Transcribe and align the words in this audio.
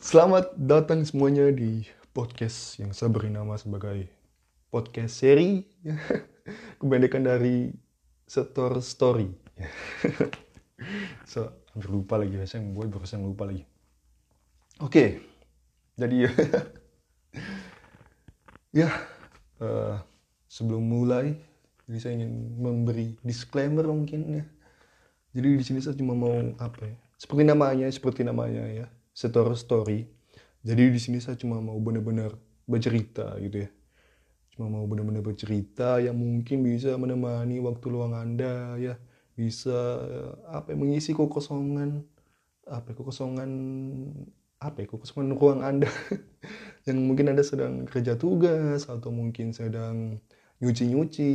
Selamat 0.00 0.56
datang 0.56 1.04
semuanya 1.04 1.52
di 1.52 1.84
podcast 2.16 2.80
yang 2.80 2.96
saya 2.96 3.12
beri 3.12 3.28
nama 3.28 3.52
sebagai 3.60 4.08
podcast 4.72 5.20
seri 5.20 5.68
kebanyakan 6.80 7.36
dari 7.36 7.68
Setor 8.24 8.80
Story. 8.80 9.28
so, 11.28 11.52
hampir 11.76 11.92
lupa 11.92 12.16
lagi, 12.16 12.40
saya 12.48 12.64
yang 12.64 12.72
buat 12.72 12.88
barusan 12.88 13.20
lupa 13.20 13.44
lagi. 13.44 13.68
Oke, 14.80 15.20
jadi 16.00 16.32
ya 18.80 18.88
uh, 19.60 20.00
sebelum 20.48 20.80
mulai, 20.80 21.36
jadi 21.84 21.98
saya 22.00 22.24
ingin 22.24 22.56
memberi 22.56 23.20
disclaimer 23.20 23.84
mungkin 23.84 24.40
ya 24.40 24.48
jadi 25.30 25.48
di 25.54 25.62
sini 25.62 25.78
saya 25.78 25.94
cuma 25.94 26.18
mau 26.18 26.34
apa 26.58 26.90
ya? 26.90 26.96
Seperti 27.14 27.42
namanya, 27.46 27.86
seperti 27.86 28.26
namanya 28.26 28.66
ya, 28.66 28.86
setor 29.14 29.54
story. 29.54 30.10
Jadi 30.66 30.90
di 30.90 31.00
sini 31.00 31.22
saya 31.22 31.38
cuma 31.38 31.62
mau 31.62 31.78
benar-benar 31.78 32.34
bercerita 32.66 33.38
gitu 33.38 33.62
ya. 33.64 33.70
Cuma 34.50 34.66
mau 34.66 34.84
benar-benar 34.90 35.22
bercerita 35.22 36.02
yang 36.02 36.18
mungkin 36.18 36.66
bisa 36.66 36.98
menemani 36.98 37.62
waktu 37.62 37.86
luang 37.86 38.18
Anda 38.18 38.74
ya, 38.82 38.98
bisa 39.38 40.02
apa 40.50 40.74
ya, 40.74 40.76
mengisi 40.76 41.14
kekosongan 41.14 42.02
apa 42.66 42.90
ya, 42.90 42.94
kekosongan 42.98 43.50
apa 44.58 44.76
ya, 44.82 44.86
kekosongan 44.90 45.28
ruang 45.38 45.62
Anda 45.62 45.88
yang 46.90 47.06
mungkin 47.06 47.30
Anda 47.30 47.46
sedang 47.46 47.86
kerja 47.86 48.18
tugas 48.18 48.90
atau 48.90 49.14
mungkin 49.14 49.54
sedang 49.54 50.18
nyuci-nyuci, 50.58 51.30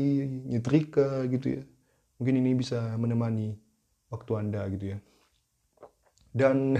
nyetrika 0.52 1.24
gitu 1.32 1.62
ya. 1.62 1.64
Mungkin 2.20 2.36
ini 2.44 2.52
bisa 2.60 2.94
menemani 3.00 3.65
waktu 4.16 4.32
Anda 4.40 4.62
gitu 4.72 4.96
ya. 4.96 4.98
Dan 6.35 6.80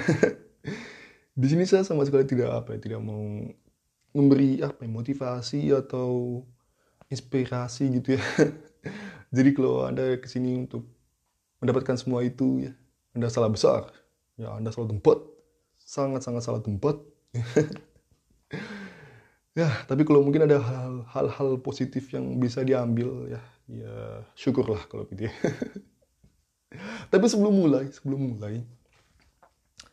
di 1.40 1.48
sini 1.48 1.68
saya 1.68 1.84
sama 1.84 2.08
sekali 2.08 2.24
tidak 2.24 2.64
apa 2.64 2.76
ya, 2.76 2.80
tidak 2.80 3.02
mau 3.04 3.24
memberi 4.16 4.64
apa 4.64 4.84
ya, 4.84 4.90
motivasi 4.92 5.76
atau 5.76 6.42
inspirasi 7.12 7.92
gitu 8.00 8.16
ya. 8.16 8.24
Jadi 9.36 9.50
kalau 9.52 9.84
Anda 9.84 10.16
ke 10.16 10.28
sini 10.32 10.56
untuk 10.56 10.88
mendapatkan 11.60 12.00
semua 12.00 12.24
itu 12.24 12.68
ya, 12.68 12.72
Anda 13.12 13.28
salah 13.28 13.52
besar. 13.52 13.92
Ya, 14.36 14.56
Anda 14.56 14.72
salah 14.72 14.92
tempat. 14.92 15.20
Sangat-sangat 15.80 16.44
salah 16.44 16.64
tempat. 16.64 16.96
ya, 19.60 19.68
tapi 19.88 20.08
kalau 20.08 20.24
mungkin 20.24 20.48
ada 20.48 20.60
hal-hal 21.12 21.60
positif 21.60 22.12
yang 22.16 22.40
bisa 22.40 22.64
diambil 22.64 23.32
ya, 23.32 23.42
ya 23.72 23.96
syukurlah 24.36 24.80
kalau 24.88 25.08
gitu 25.12 25.28
ya. 25.28 25.34
Tapi 27.10 27.26
sebelum 27.28 27.54
mulai, 27.54 27.90
sebelum 27.92 28.36
mulai, 28.36 28.64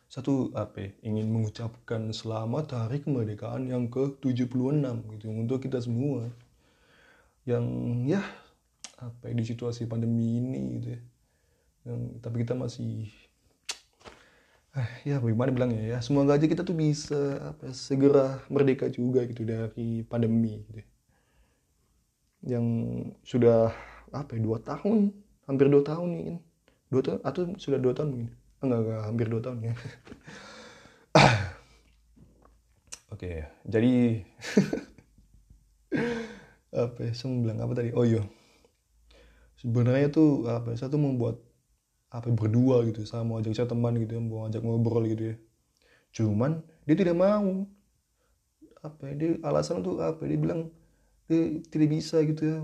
satu 0.07 0.53
apa 0.53 0.77
ya, 0.77 0.89
ingin 1.09 1.27
mengucapkan 1.33 2.13
selamat 2.13 2.85
hari 2.85 3.01
kemerdekaan 3.01 3.65
yang 3.65 3.89
ke-76 3.89 4.85
gitu 5.17 5.25
untuk 5.33 5.59
kita 5.63 5.81
semua. 5.81 6.29
Yang 7.49 7.65
ya 8.07 8.23
apa 9.01 9.23
ya, 9.29 9.33
di 9.33 9.43
situasi 9.43 9.89
pandemi 9.89 10.37
ini 10.37 10.61
gitu 10.79 10.87
ya. 10.93 11.01
Yang, 11.89 11.99
tapi 12.23 12.35
kita 12.45 12.53
masih 12.55 13.11
ah, 14.73 14.89
ya 15.05 15.21
bagaimana 15.21 15.53
bilangnya 15.53 15.83
ya 15.85 15.97
semoga 16.01 16.33
aja 16.35 16.49
kita 16.49 16.65
tuh 16.65 16.73
bisa 16.73 17.53
apa 17.53 17.69
ya, 17.69 17.73
segera 17.77 18.41
merdeka 18.49 18.89
juga 18.89 19.21
gitu 19.29 19.45
dari 19.45 20.01
pandemi 20.05 20.65
gitu 20.65 20.81
ya. 20.81 20.87
yang 22.57 22.65
sudah 23.23 23.71
apa 24.11 24.35
dua 24.35 24.59
tahun 24.59 25.13
hampir 25.45 25.69
dua 25.69 25.83
tahun 25.85 26.09
nih 26.17 26.25
dua 26.93 27.01
tahun 27.01 27.19
atau 27.25 27.41
sudah 27.57 27.81
dua 27.81 27.97
tahun 27.97 28.13
mungkin? 28.13 28.29
Enggak, 28.61 28.79
enggak 28.85 29.01
hampir 29.09 29.27
dua 29.33 29.41
tahun 29.41 29.57
ya. 29.65 29.73
Oke 33.13 33.45
jadi 33.63 33.93
apa 36.73 36.99
ya 37.05 37.11
saya 37.13 37.37
bilang 37.37 37.61
apa 37.61 37.73
tadi? 37.77 37.93
Oh 37.95 38.03
iya. 38.03 38.25
Sebenarnya 39.61 40.11
tuh 40.11 40.49
apa 40.49 40.73
ya, 40.73 40.83
saya 40.83 40.89
tuh 40.91 40.99
membuat 40.99 41.39
apa 42.11 42.27
ya, 42.27 42.35
berdua 42.35 42.83
gitu. 42.89 43.07
Saya 43.07 43.23
mau 43.23 43.39
ajak 43.39 43.55
saya 43.55 43.69
teman 43.69 43.95
gitu 43.95 44.19
mau 44.19 44.49
ajak 44.49 44.61
ngobrol 44.65 45.05
gitu 45.07 45.33
ya. 45.33 45.35
Cuman 46.11 46.65
dia 46.83 46.95
tidak 46.97 47.15
mau. 47.15 47.63
Apa 48.83 49.07
ya, 49.07 49.13
dia 49.15 49.31
alasan 49.47 49.79
tuh 49.79 50.03
apa 50.03 50.27
ya, 50.27 50.35
dia 50.35 50.39
bilang 50.43 50.61
dia 51.31 51.63
tidak 51.71 51.89
bisa 51.93 52.19
gitu 52.27 52.41
ya. 52.43 52.59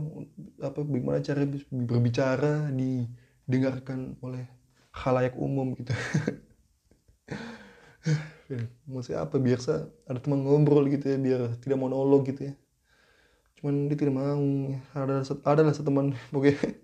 Apa 0.59 0.83
bagaimana 0.83 1.23
cara 1.23 1.47
berbicara 1.71 2.67
di 2.75 3.07
didengarkan 3.49 4.13
oleh 4.21 4.45
khalayak 4.93 5.33
umum 5.33 5.73
gitu. 5.73 5.89
Maksudnya 8.85 9.25
apa? 9.25 9.41
Biasa 9.41 9.89
ada 10.05 10.21
teman 10.21 10.45
ngobrol 10.45 10.85
gitu 10.85 11.09
ya 11.09 11.17
biar 11.17 11.57
tidak 11.57 11.81
monolog 11.81 12.29
gitu 12.29 12.53
ya. 12.53 12.55
Cuman 13.57 13.89
dia 13.89 13.97
tidak 13.97 14.13
mau 14.13 14.77
ada 14.93 15.25
ada 15.25 15.61
lah 15.65 15.73
satu 15.73 15.89
teman 15.89 16.13
pokoknya 16.33 16.77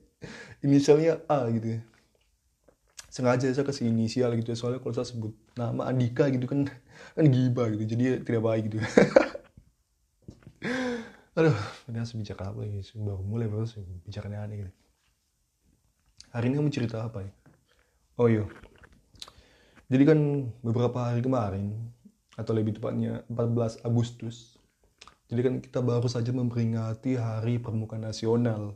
inisialnya 0.65 1.21
A 1.29 1.45
gitu 1.53 1.77
ya. 1.77 1.81
Sengaja 3.13 3.47
saya 3.47 3.63
kasih 3.63 3.87
inisial 3.87 4.33
gitu 4.35 4.51
ya 4.51 4.57
soalnya 4.57 4.81
kalau 4.81 4.91
saya 4.97 5.07
sebut 5.07 5.31
nama 5.55 5.87
Andika 5.87 6.27
gitu 6.33 6.49
kan 6.49 6.67
kan 7.15 7.25
giba 7.29 7.69
gitu 7.71 7.95
jadi 7.95 8.25
tidak 8.25 8.41
baik 8.41 8.73
gitu. 8.73 8.81
Aduh 11.37 11.55
ini 11.87 11.97
harus 12.01 12.15
bicara 12.17 12.49
apa 12.51 12.65
ya? 12.65 12.81
Baru 12.97 13.21
mulai 13.23 13.47
baru 13.47 13.69
bicaranya 14.03 14.49
aneh 14.49 14.65
gitu 14.65 14.84
hari 16.35 16.51
ini 16.51 16.59
kamu 16.59 16.68
cerita 16.68 17.07
apa 17.07 17.23
ya? 17.23 17.31
Oh 18.19 18.28
iya. 18.28 18.44
Jadi 19.88 20.03
kan 20.03 20.19
beberapa 20.59 21.07
hari 21.07 21.23
kemarin, 21.23 21.72
atau 22.35 22.51
lebih 22.51 22.75
tepatnya 22.75 23.23
14 23.31 23.79
Agustus, 23.88 24.59
jadi 25.31 25.41
kan 25.47 25.53
kita 25.63 25.79
baru 25.79 26.12
saja 26.12 26.35
memperingati 26.35 27.16
Hari 27.16 27.63
Permuka 27.63 27.95
Nasional. 27.95 28.75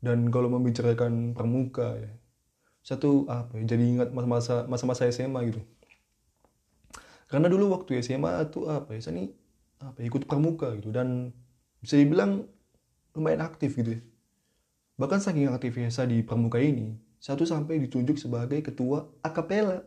Dan 0.00 0.32
kalau 0.32 0.48
membicarakan 0.48 1.36
permuka 1.36 2.00
ya, 2.00 2.12
satu 2.80 3.28
apa 3.28 3.60
ya, 3.60 3.76
jadi 3.76 3.82
ingat 3.82 4.08
masa-masa 4.16 4.64
masa-masa 4.64 5.02
SMA 5.12 5.52
gitu. 5.52 5.60
Karena 7.26 7.50
dulu 7.50 7.74
waktu 7.74 8.00
SMA 8.00 8.48
itu 8.48 8.70
apa 8.70 8.96
ya, 8.96 9.00
saya 9.02 9.18
ini 9.18 9.34
apa 9.82 10.00
ikut 10.00 10.24
permuka 10.24 10.72
gitu 10.78 10.88
dan 10.88 11.36
bisa 11.82 12.00
dibilang 12.00 12.48
lumayan 13.12 13.44
aktif 13.44 13.76
gitu 13.76 14.00
ya 14.00 14.02
Bahkan 14.96 15.20
saking 15.20 15.52
aktifnya 15.52 15.92
saya 15.92 16.08
di 16.08 16.24
Pramuka 16.24 16.56
ini, 16.56 16.96
satu 17.20 17.44
sampai 17.44 17.76
ditunjuk 17.84 18.16
sebagai 18.16 18.64
ketua 18.64 19.04
akapela. 19.20 19.84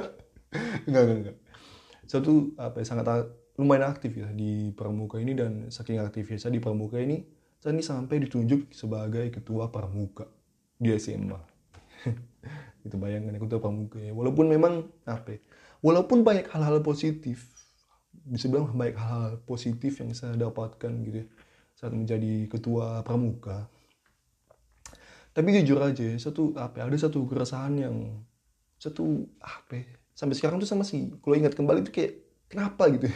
enggak, 0.84 1.02
enggak, 1.08 1.16
enggak. 1.16 1.36
Satu 2.04 2.52
apa 2.60 2.84
ya, 2.84 2.84
sangat 2.84 3.32
lumayan 3.56 3.88
aktif 3.88 4.12
ya 4.20 4.28
di 4.36 4.68
Pramuka 4.76 5.16
ini 5.16 5.32
dan 5.32 5.72
saking 5.72 5.96
aktifnya 5.96 6.36
saya 6.36 6.52
di 6.52 6.60
Pramuka 6.60 7.00
ini, 7.00 7.24
saya 7.56 7.72
ini 7.72 7.80
sampai 7.80 8.20
ditunjuk 8.20 8.68
sebagai 8.76 9.32
ketua 9.32 9.72
Pramuka 9.72 10.28
di 10.76 10.92
SMA. 11.00 11.40
itu 12.86 12.96
bayangkan 13.00 13.32
ya, 13.32 13.40
ketua 13.40 13.60
Pramuka 13.64 13.96
ya. 13.96 14.12
Walaupun 14.12 14.44
memang 14.52 14.84
apa 15.08 15.38
ya, 15.38 15.40
walaupun 15.80 16.20
banyak 16.20 16.52
hal-hal 16.52 16.84
positif, 16.84 17.48
bisa 18.28 18.52
bilang 18.52 18.68
banyak 18.76 19.00
hal-hal 19.00 19.40
positif 19.48 20.04
yang 20.04 20.12
saya 20.12 20.36
dapatkan 20.36 20.92
gitu 21.00 21.24
ya, 21.24 21.26
saat 21.72 21.96
menjadi 21.96 22.44
ketua 22.52 23.00
Pramuka 23.00 23.72
tapi 25.34 25.50
jujur 25.60 25.78
aja 25.82 26.06
satu 26.16 26.54
apa 26.54 26.80
ya, 26.80 26.82
ada 26.88 26.98
satu 26.98 27.26
keresahan 27.26 27.74
yang 27.76 27.96
satu 28.78 29.26
apa 29.42 29.82
ya, 29.82 29.86
sampai 30.14 30.34
sekarang 30.38 30.56
tuh 30.62 30.68
sama 30.70 30.84
sih. 30.86 31.10
Kalau 31.22 31.34
ingat 31.34 31.54
kembali 31.58 31.84
tuh 31.86 31.94
kayak 31.94 32.12
kenapa 32.46 32.82
gitu? 32.94 33.10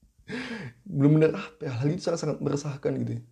Belum 0.98 1.16
benar 1.18 1.32
apa 1.38 1.60
ya 1.64 1.72
hal 1.80 1.88
itu 1.90 2.02
sangat 2.04 2.20
sangat 2.22 2.38
meresahkan 2.44 2.92
gitu 3.02 3.12
ya. 3.18 3.22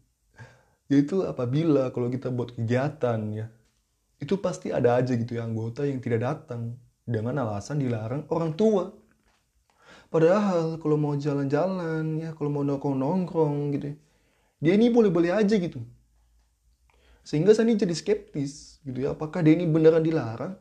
yaitu 0.89 1.21
apabila 1.29 1.93
kalau 1.93 2.09
kita 2.09 2.33
buat 2.33 2.57
kegiatan 2.57 3.21
ya 3.37 3.47
itu 4.25 4.35
pasti 4.41 4.73
ada 4.73 4.97
aja 4.97 5.13
gitu 5.15 5.37
ya 5.37 5.45
anggota 5.45 5.85
yang 5.85 6.01
tidak 6.01 6.25
datang 6.25 6.81
dengan 7.05 7.37
alasan 7.45 7.77
dilarang 7.83 8.25
orang 8.33 8.57
tua. 8.57 8.89
Padahal 10.09 10.81
kalau 10.81 10.97
mau 10.97 11.13
jalan-jalan 11.13 12.17
ya 12.25 12.33
kalau 12.33 12.49
mau 12.49 12.65
nongkrong-nongkrong 12.65 13.77
gitu 13.77 13.89
dia 14.59 14.73
ini 14.75 14.91
boleh-boleh 14.91 15.31
aja 15.31 15.55
gitu 15.55 15.79
sehingga 17.29 17.53
ini 17.61 17.77
jadi 17.77 17.93
skeptis 17.93 18.81
gitu 18.89 19.05
ya. 19.05 19.13
Apakah 19.13 19.45
dia 19.45 19.53
ini 19.53 19.69
beneran 19.69 20.01
dilarang? 20.01 20.57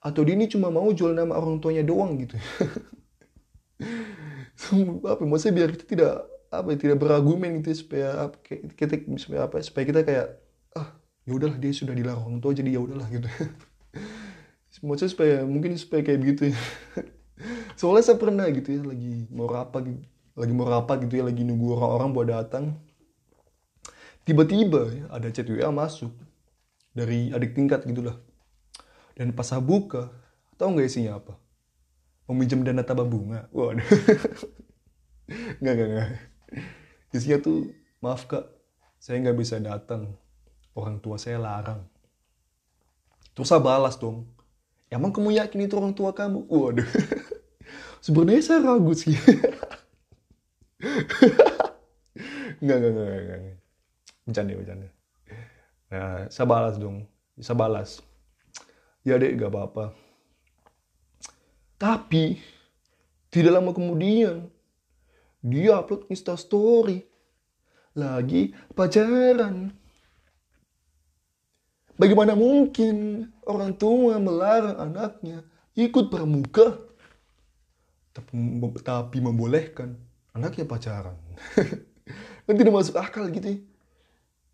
Atau 0.00 0.24
dia 0.24 0.40
cuma 0.48 0.72
mau 0.72 0.88
jual 0.88 1.12
nama 1.12 1.36
orang 1.36 1.60
tuanya 1.60 1.84
doang 1.84 2.16
gitu. 2.16 2.40
apa 5.12 5.22
maksudnya 5.26 5.54
biar 5.58 5.68
kita 5.74 5.84
tidak 5.84 6.12
apa 6.52 6.68
ya, 6.72 6.78
tidak 6.78 6.96
berargumen 7.00 7.60
gitu 7.60 7.68
ya, 7.72 7.76
supaya 7.76 8.08
apa 8.28 8.36
kita 8.72 8.94
supaya 9.18 9.40
apa 9.48 9.58
supaya 9.64 9.84
kita 9.88 10.00
kayak 10.06 10.26
ah 10.78 10.88
ya 11.26 11.32
udahlah 11.34 11.56
dia 11.58 11.72
sudah 11.74 11.96
dilarang 11.96 12.22
orang 12.22 12.40
tua 12.44 12.52
jadi 12.54 12.70
ya 12.76 12.80
udahlah 12.84 13.08
gitu 13.10 13.26
maksudnya 14.86 15.10
supaya 15.10 15.34
mungkin 15.48 15.74
supaya 15.80 16.04
kayak 16.04 16.20
gitu 16.22 16.42
ya 16.52 16.58
soalnya 17.80 18.04
saya 18.06 18.18
pernah 18.20 18.46
gitu 18.52 18.68
ya 18.70 18.82
lagi 18.86 19.26
mau 19.32 19.48
rapat 19.50 19.82
lagi 20.36 20.52
mau 20.52 20.68
rapat 20.68 21.08
gitu 21.08 21.14
ya 21.20 21.24
lagi 21.26 21.42
nunggu 21.42 21.66
orang-orang 21.74 22.08
buat 22.14 22.28
datang 22.30 22.64
tiba-tiba 24.22 25.10
ada 25.10 25.28
chat 25.34 25.46
WA 25.50 25.70
masuk 25.74 26.12
dari 26.94 27.32
adik 27.32 27.56
tingkat 27.56 27.82
gitulah. 27.88 28.16
Dan 29.16 29.36
pas 29.36 29.44
saya 29.44 29.60
buka 29.60 30.08
tahu 30.56 30.78
nggak 30.78 30.88
isinya 30.88 31.20
apa? 31.20 31.36
Meminjam 32.30 32.64
dana 32.64 32.80
tabah 32.86 33.04
bunga. 33.04 33.50
Waduh. 33.52 33.84
Nggak 35.60 35.74
nggak 35.74 35.88
nggak. 35.88 36.08
Isinya 37.16 37.38
tuh 37.40 37.72
maaf 38.04 38.28
kak 38.28 38.44
saya 39.00 39.20
nggak 39.20 39.38
bisa 39.38 39.56
datang. 39.60 40.16
Orang 40.72 41.00
tua 41.04 41.16
saya 41.20 41.36
larang. 41.40 41.84
Terus 43.32 43.48
saya 43.48 43.60
balas 43.60 43.96
dong. 43.96 44.28
Emang 44.92 45.12
kamu 45.12 45.36
yakin 45.40 45.64
itu 45.64 45.76
orang 45.76 45.96
tua 45.96 46.12
kamu? 46.12 46.48
Waduh. 46.48 46.88
Sebenarnya 48.04 48.42
saya 48.44 48.60
ragu 48.60 48.92
sih. 48.92 49.16
Nggak 52.62 52.76
nggak 52.78 52.92
nggak 52.94 53.20
nggak 53.26 53.61
bercanda 54.26 54.54
bercanda. 54.54 54.88
Nah 55.90 56.26
saya 56.30 56.46
balas 56.46 56.76
dong. 56.78 57.06
Saya 57.42 57.56
balas. 57.58 58.00
Ya 59.02 59.18
dek 59.18 59.34
gak 59.34 59.50
apa-apa. 59.50 59.84
Tapi 61.76 62.38
tidak 63.34 63.58
lama 63.58 63.74
kemudian 63.74 64.46
dia 65.42 65.82
upload 65.82 66.06
insta 66.06 66.38
story. 66.38 67.02
Lagi 67.98 68.54
pacaran. 68.72 69.74
Bagaimana 71.98 72.32
mungkin 72.32 73.28
orang 73.44 73.76
tua 73.76 74.16
melarang 74.16 74.78
anaknya 74.80 75.44
ikut 75.76 76.08
pramuka? 76.08 76.78
Tapi, 78.16 78.32
tapi 78.80 79.18
membolehkan 79.20 79.98
anaknya 80.32 80.64
pacaran. 80.64 81.18
Kan 82.46 82.54
tidak 82.58 82.74
masuk 82.74 82.96
akal 82.98 83.28
gitu 83.28 83.54
ya 83.54 83.71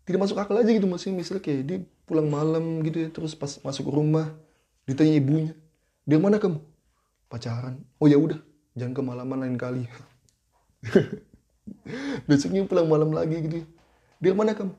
tidak 0.09 0.25
masuk 0.25 0.41
akal 0.41 0.57
aja 0.57 0.73
gitu 0.73 0.89
maksudnya 0.89 1.21
misalnya 1.21 1.45
kayak 1.45 1.61
dia 1.69 1.77
pulang 2.09 2.25
malam 2.25 2.81
gitu 2.81 2.97
ya 3.05 3.09
terus 3.13 3.37
pas 3.37 3.61
masuk 3.61 3.85
ke 3.85 3.91
rumah 3.93 4.33
ditanya 4.89 5.13
ibunya 5.21 5.53
dia 6.09 6.17
mana 6.17 6.41
kamu? 6.41 6.57
Pacaran. 7.29 7.77
Oh 8.01 8.09
ya 8.09 8.17
udah 8.17 8.41
jangan 8.73 8.97
kemalaman 8.97 9.45
lain 9.45 9.61
kali. 9.61 9.85
Besoknya 12.25 12.65
pulang 12.65 12.89
malam 12.89 13.13
lagi 13.13 13.37
gitu 13.45 13.61
ya. 13.61 13.65
dia 14.17 14.33
mana 14.33 14.57
kamu? 14.57 14.73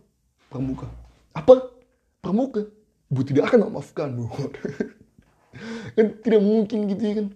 Pramuka. 0.51 0.91
Apa? 1.31 1.71
Pramuka. 2.19 2.67
Bu 3.07 3.23
tidak 3.23 3.47
akan 3.47 3.71
memaafkan 3.71 4.11
bu. 4.11 4.27
Kan 5.95 6.19
tidak 6.19 6.43
mungkin 6.43 6.91
gitu 6.91 7.03
ya 7.07 7.15
kan. 7.23 7.27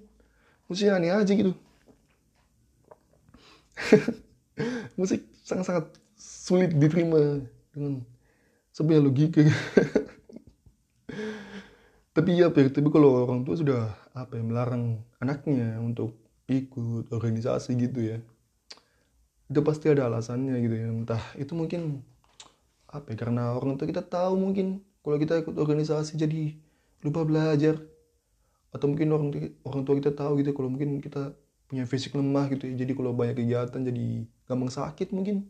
Maksudnya 0.66 0.92
aneh 0.98 1.14
aja 1.14 1.32
gitu. 1.34 1.54
Musik 4.98 5.22
sangat-sangat 5.46 5.86
sulit 6.18 6.74
diterima 6.74 7.46
dengan 7.74 8.06
sebenarnya 8.70 9.02
logika. 9.04 9.42
Tapi 12.14 12.30
ya 12.38 12.46
tapi 12.46 12.88
kalau 12.94 13.26
orang 13.26 13.42
tua 13.42 13.58
sudah 13.58 13.90
apa 14.14 14.38
ya 14.38 14.42
melarang 14.46 15.02
anaknya 15.18 15.82
untuk 15.82 16.14
ikut 16.46 17.10
organisasi 17.10 17.74
gitu 17.74 17.98
ya 18.14 18.18
itu 19.50 19.60
pasti 19.60 19.92
ada 19.92 20.08
alasannya 20.08 20.56
gitu 20.64 20.74
ya. 20.74 20.86
Entah 20.88 21.22
itu 21.36 21.52
mungkin 21.52 22.00
apa 22.88 23.12
ya, 23.12 23.16
karena 23.26 23.52
orang 23.54 23.76
tua 23.76 23.86
kita 23.90 24.04
tahu 24.04 24.38
mungkin 24.38 24.80
kalau 25.04 25.16
kita 25.20 25.44
ikut 25.44 25.54
organisasi 25.54 26.16
jadi 26.16 26.56
lupa 27.04 27.22
belajar. 27.26 27.80
Atau 28.74 28.90
mungkin 28.90 29.14
orang 29.14 29.30
orang 29.62 29.82
tua 29.86 29.94
kita 30.00 30.10
tahu 30.10 30.42
gitu 30.42 30.50
kalau 30.56 30.66
mungkin 30.72 30.98
kita 30.98 31.30
punya 31.70 31.84
fisik 31.86 32.16
lemah 32.16 32.50
gitu 32.50 32.66
ya. 32.66 32.74
Jadi 32.82 32.92
kalau 32.96 33.12
banyak 33.14 33.38
kegiatan 33.38 33.80
jadi 33.84 34.06
gampang 34.48 34.72
sakit 34.72 35.12
mungkin. 35.14 35.46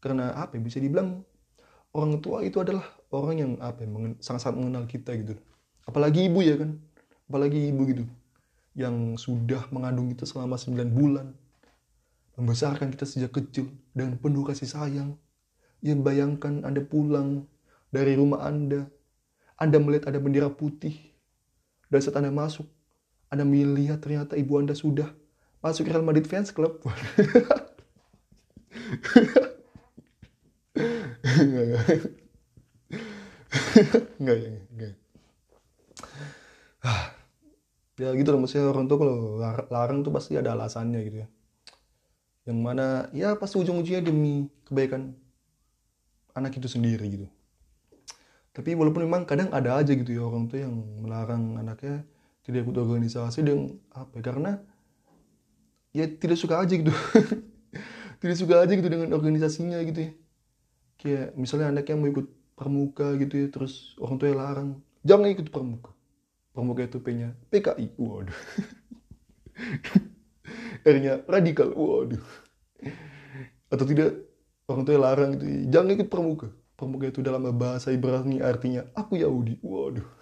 Karena 0.00 0.32
apa 0.32 0.56
ya, 0.56 0.60
bisa 0.64 0.80
dibilang 0.80 1.22
orang 1.94 2.22
tua 2.22 2.46
itu 2.46 2.62
adalah 2.62 2.86
orang 3.10 3.36
yang 3.38 3.52
apa 3.58 3.82
ya, 3.82 3.88
sangat-sangat 4.22 4.56
mengenal 4.58 4.84
kita 4.86 5.10
gitu. 5.18 5.34
Apalagi 5.84 6.30
ibu 6.30 6.40
ya 6.40 6.54
kan? 6.60 6.78
Apalagi 7.26 7.70
ibu 7.70 7.82
gitu. 7.90 8.04
Yang 8.74 9.26
sudah 9.26 9.66
mengandung 9.74 10.10
kita 10.14 10.24
selama 10.28 10.54
9 10.54 10.86
bulan. 10.94 11.34
Membesarkan 12.38 12.94
kita 12.94 13.04
sejak 13.04 13.34
kecil. 13.34 13.70
Dengan 13.90 14.14
penuh 14.18 14.46
kasih 14.46 14.70
sayang. 14.70 15.18
Yang 15.82 16.00
bayangkan 16.06 16.62
anda 16.62 16.82
pulang 16.84 17.50
dari 17.90 18.14
rumah 18.14 18.46
anda. 18.46 18.86
Anda 19.58 19.82
melihat 19.82 20.14
ada 20.14 20.22
bendera 20.22 20.46
putih. 20.46 20.94
Dan 21.90 21.98
saat 21.98 22.22
anda 22.22 22.30
masuk 22.30 22.70
anda 23.30 23.46
melihat 23.46 24.02
ternyata 24.02 24.34
ibu 24.34 24.58
anda 24.58 24.74
sudah 24.74 25.06
masuk 25.62 25.86
Real 25.86 26.02
Madrid 26.02 26.26
fans 26.26 26.50
club 26.50 26.82
enggak 31.40 31.64
enggak. 31.66 31.84
Enggak 34.20 34.94
ah 36.80 37.12
ya 38.00 38.08
gitu 38.16 38.32
loh 38.32 38.40
maksudnya 38.40 38.72
orang 38.72 38.88
tua 38.88 38.96
kalau 38.96 39.16
larang 39.68 40.00
tuh 40.00 40.12
pasti 40.12 40.32
ada 40.40 40.56
alasannya 40.56 41.00
gitu 41.04 41.16
ya. 41.24 41.28
Yang 42.48 42.58
mana 42.64 42.86
ya 43.12 43.36
pasti 43.36 43.60
ujung-ujungnya 43.60 44.00
demi 44.00 44.48
kebaikan 44.64 45.12
anak 46.32 46.56
itu 46.56 46.68
sendiri 46.72 47.04
gitu. 47.12 47.26
Tapi 48.56 48.72
walaupun 48.72 49.04
memang 49.04 49.28
kadang 49.28 49.52
ada 49.52 49.76
aja 49.76 49.92
gitu 49.92 50.08
ya 50.08 50.24
orang 50.24 50.48
tua 50.48 50.64
yang 50.64 50.74
melarang 51.04 51.60
anaknya 51.60 52.02
tidak 52.40 52.64
ikut 52.64 52.76
organisasi 52.80 53.44
dan 53.44 53.76
apa 53.92 54.16
ya, 54.16 54.22
karena 54.24 54.52
ya 55.92 56.08
tidak 56.08 56.40
suka 56.40 56.64
aja 56.64 56.72
gitu. 56.72 56.92
Tidak 58.20 58.36
suka 58.36 58.60
aja 58.60 58.76
gitu 58.76 58.84
dengan 58.84 59.16
organisasinya 59.16 59.80
gitu 59.80 60.04
ya 60.04 60.12
kayak 61.00 61.32
misalnya 61.32 61.72
anaknya 61.72 61.96
mau 61.96 62.08
ikut 62.12 62.28
pramuka 62.52 63.16
gitu 63.16 63.40
ya 63.40 63.48
terus 63.48 63.96
orang 63.96 64.20
tua 64.20 64.28
yang 64.28 64.40
larang 64.40 64.70
jangan 65.00 65.32
ikut 65.32 65.48
pramuka. 65.48 65.90
Pramuka 66.52 66.84
itu 66.84 67.00
P-nya 67.00 67.32
PKI 67.48 67.96
waduh. 67.96 68.36
R-nya 70.84 71.24
radikal. 71.24 71.72
Waduh. 71.72 72.20
Atau 73.70 73.86
tidak 73.88 74.28
orang 74.68 74.82
tua 74.84 74.94
yang 74.98 75.04
larang 75.04 75.30
itu 75.40 75.44
jangan 75.72 75.90
ikut 75.96 76.08
pramuka. 76.12 76.48
Pramuka 76.76 77.08
itu 77.08 77.20
dalam 77.24 77.44
bahasa 77.56 77.92
Ibrani 77.92 78.44
artinya 78.44 78.84
aku 78.92 79.16
Yahudi. 79.20 79.56
Waduh. 79.64 80.06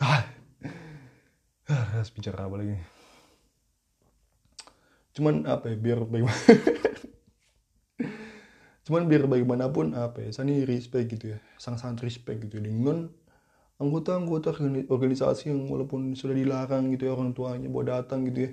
Ah, 0.00 0.24
ah 1.68 1.84
harus 1.92 2.08
bicara 2.08 2.48
apa 2.48 2.56
lagi? 2.56 2.76
Cuman 5.12 5.44
apa 5.44 5.68
ya 5.68 5.76
biar 5.76 6.08
bagaimana 6.08 6.40
cuman 8.90 9.06
biar 9.06 9.30
bagaimanapun 9.30 9.94
apa 9.94 10.18
ya 10.18 10.34
saya 10.34 10.50
ini 10.50 10.66
respect 10.66 11.14
gitu 11.14 11.30
ya. 11.30 11.38
Sangat-sangat 11.62 12.02
respect 12.02 12.42
gitu 12.42 12.58
ya, 12.58 12.66
dengan 12.66 13.06
anggota-anggota 13.78 14.50
organisasi 14.90 15.54
yang 15.54 15.70
walaupun 15.70 16.18
sudah 16.18 16.34
dilarang 16.34 16.90
gitu 16.90 17.06
ya 17.06 17.14
orang 17.14 17.30
tuanya 17.30 17.70
buat 17.70 17.86
datang 17.86 18.26
gitu 18.26 18.50
ya. 18.50 18.52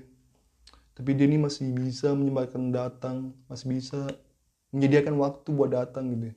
Tapi 0.93 1.09
dia 1.17 1.25
ini 1.25 1.41
masih 1.41 1.73
bisa 1.73 2.13
menyempatkan 2.13 2.69
datang 2.69 3.33
masih 3.49 3.81
bisa 3.81 4.05
menyediakan 4.69 5.17
waktu 5.17 5.49
buat 5.57 5.73
datang 5.73 6.13
gitu 6.13 6.29
ya. 6.29 6.35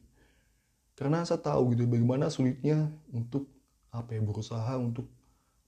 Karena 0.97 1.21
saya 1.29 1.45
tahu 1.45 1.77
gitu 1.77 1.85
bagaimana 1.85 2.33
sulitnya 2.33 2.89
untuk 3.13 3.53
apa 3.93 4.17
ya 4.17 4.25
berusaha 4.25 4.81
untuk 4.81 5.13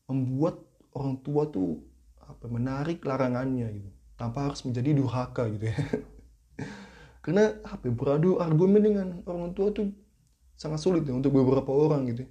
membuat 0.09 0.57
orang 0.97 1.21
tua 1.21 1.53
tuh 1.53 1.85
apa 2.25 2.49
menarik 2.49 3.05
larangannya 3.05 3.69
gitu. 3.77 3.93
Tanpa 4.17 4.49
harus 4.49 4.65
menjadi 4.65 4.97
durhaka 4.97 5.53
gitu 5.53 5.69
ya 5.69 5.77
karena 7.23 7.55
apa 7.63 7.87
ya, 7.87 7.93
beradu 7.95 8.43
argumen 8.43 8.83
dengan 8.83 9.07
orang 9.25 9.55
tua 9.55 9.71
tuh 9.71 9.95
sangat 10.59 10.83
sulit 10.83 11.07
ya 11.07 11.15
untuk 11.15 11.33
beberapa 11.35 11.71
orang 11.71 12.11
gitu 12.11 12.27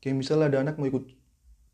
kayak 0.00 0.16
misalnya 0.16 0.48
ada 0.48 0.58
anak 0.64 0.80
mau 0.80 0.88
ikut 0.88 1.04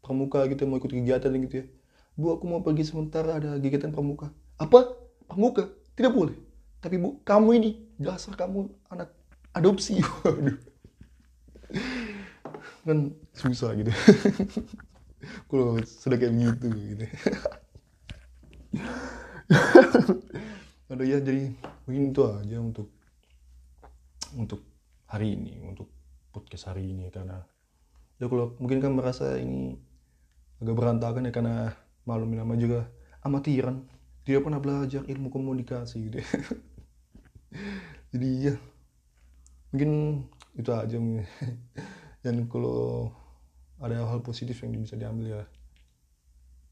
pramuka 0.02 0.46
gitu 0.50 0.66
mau 0.70 0.78
ikut 0.78 0.90
kegiatan 0.90 1.30
gitu 1.46 1.54
ya. 1.62 1.66
Bu 2.14 2.32
aku 2.38 2.46
mau 2.46 2.62
pergi 2.62 2.86
sementara 2.86 3.42
ada 3.42 3.58
kegiatan 3.58 3.90
pramuka. 3.90 4.30
Apa? 4.58 4.94
Pramuka? 5.26 5.66
Tidak 5.98 6.14
boleh. 6.14 6.38
Tapi 6.78 7.02
bu 7.02 7.18
kamu 7.26 7.50
ini 7.58 7.70
dasar 7.98 8.38
kamu 8.38 8.70
anak 8.90 9.10
adopsi. 9.50 9.98
Waduh. 10.22 10.58
Kan 12.86 13.18
susah 13.34 13.74
gitu. 13.74 13.90
Kalau 15.50 15.82
sudah 15.82 16.22
kayak 16.22 16.38
gitu 16.38 16.66
gitu 16.70 17.06
ada 20.86 21.02
ya 21.02 21.18
jadi 21.18 21.50
mungkin 21.88 22.14
itu 22.14 22.22
aja 22.22 22.56
untuk 22.62 22.88
untuk 24.38 24.60
hari 25.10 25.34
ini 25.34 25.62
untuk 25.66 25.90
podcast 26.30 26.70
hari 26.70 26.94
ini 26.94 27.10
karena 27.10 27.42
ya 28.22 28.26
kalau 28.30 28.54
mungkin 28.62 28.78
kan 28.78 28.92
merasa 28.94 29.34
ini 29.38 29.76
agak 30.62 30.76
berantakan 30.76 31.28
ya 31.28 31.32
karena 31.32 31.56
malam 32.06 32.32
lama 32.32 32.54
juga 32.56 32.88
amatiran. 33.26 33.82
Tidak 34.26 34.42
pernah 34.42 34.58
belajar 34.58 35.06
ilmu 35.06 35.30
komunikasi 35.30 36.10
gitu 36.10 36.18
ya. 36.18 36.28
jadi 38.14 38.30
ya 38.50 38.54
mungkin 39.70 39.90
itu 40.56 40.70
aja 40.72 40.98
dan 42.24 42.34
kalau 42.50 43.12
ada 43.78 44.02
hal 44.08 44.24
positif 44.24 44.58
yang 44.64 44.72
bisa 44.82 44.96
diambil 44.96 45.36
ya 45.36 45.42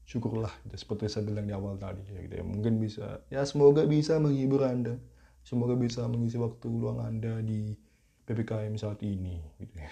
syukurlah 0.05 0.53
gitu. 0.65 0.75
seperti 0.77 1.09
saya 1.09 1.25
bilang 1.25 1.49
di 1.49 1.53
awal 1.53 1.75
tadi 1.81 2.05
ya, 2.07 2.21
gitu 2.23 2.35
ya. 2.41 2.45
mungkin 2.45 2.77
bisa 2.77 3.25
ya 3.27 3.41
semoga 3.43 3.83
bisa 3.89 4.21
menghibur 4.21 4.61
anda 4.63 4.95
semoga 5.41 5.73
bisa 5.77 6.05
mengisi 6.05 6.37
waktu 6.37 6.69
luang 6.69 7.01
anda 7.01 7.41
di 7.41 7.73
ppkm 8.25 8.73
saat 8.77 9.01
ini 9.05 9.41
gitu 9.61 9.73
ya. 9.83 9.89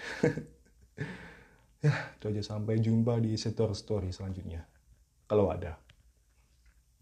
Itu 1.84 2.32
aja 2.32 2.40
sampai 2.40 2.80
jumpa 2.80 3.20
di 3.20 3.36
Setor 3.36 3.76
Story 3.76 4.08
selanjutnya. 4.08 4.64
Kalau 5.28 5.52
ada. 5.52 5.83